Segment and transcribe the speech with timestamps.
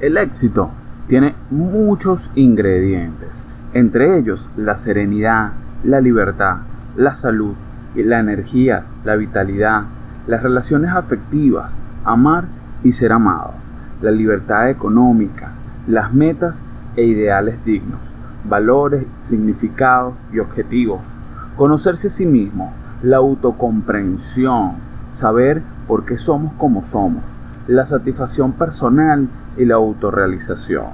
[0.00, 0.70] El éxito
[1.08, 5.52] tiene muchos ingredientes, entre ellos la serenidad,
[5.84, 6.56] la libertad,
[6.96, 7.54] la salud,
[7.94, 9.82] la energía, la vitalidad,
[10.26, 12.44] las relaciones afectivas, amar
[12.82, 13.52] y ser amado,
[14.00, 15.52] la libertad económica,
[15.86, 16.62] las metas
[16.96, 18.00] e ideales dignos,
[18.48, 21.16] valores, significados y objetivos,
[21.56, 22.72] conocerse a sí mismo,
[23.02, 24.72] la autocomprensión,
[25.10, 27.22] saber por qué somos como somos,
[27.66, 30.86] la satisfacción personal y la autorrealización.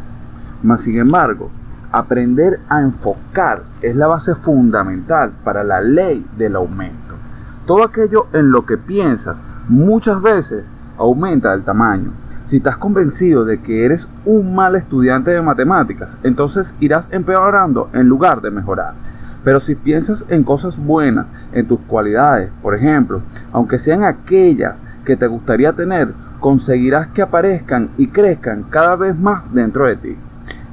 [0.63, 1.51] Mas, sin embargo,
[1.93, 7.15] aprender a enfocar es la base fundamental para la ley del aumento.
[7.67, 10.67] Todo aquello en lo que piensas muchas veces
[10.99, 12.13] aumenta el tamaño.
[12.47, 18.09] Si estás convencido de que eres un mal estudiante de matemáticas, entonces irás empeorando en
[18.09, 18.95] lugar de mejorar.
[19.43, 23.21] Pero si piensas en cosas buenas, en tus cualidades, por ejemplo,
[23.53, 29.55] aunque sean aquellas que te gustaría tener, conseguirás que aparezcan y crezcan cada vez más
[29.55, 30.17] dentro de ti.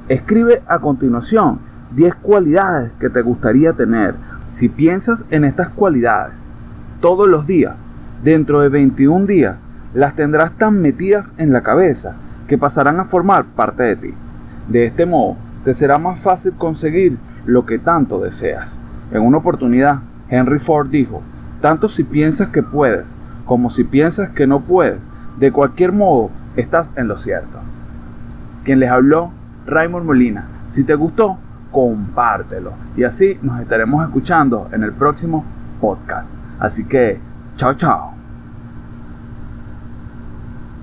[0.08, 1.58] Escribe a continuación
[1.94, 4.14] 10 cualidades que te gustaría tener.
[4.50, 6.48] Si piensas en estas cualidades
[7.00, 7.86] todos los días,
[8.22, 12.16] dentro de 21 días, las tendrás tan metidas en la cabeza
[12.48, 14.14] que pasarán a formar parte de ti.
[14.68, 18.80] De este modo, te será más fácil conseguir lo que tanto deseas.
[19.12, 21.22] En una oportunidad, Henry Ford dijo,
[21.60, 24.98] tanto si piensas que puedes como si piensas que no puedes,
[25.38, 27.58] de cualquier modo estás en lo cierto.
[28.64, 29.30] Quien les habló,
[29.66, 30.46] Raymond Molina.
[30.68, 31.38] Si te gustó,
[31.70, 32.72] compártelo.
[32.96, 35.44] Y así nos estaremos escuchando en el próximo
[35.80, 36.28] podcast.
[36.60, 37.20] Así que,
[37.56, 38.13] chao, chao.